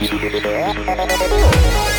[0.00, 1.89] Yeah.